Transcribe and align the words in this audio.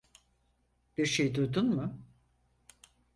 Birşey 0.97 1.35
duydun 1.35 1.69
mu? 1.71 1.99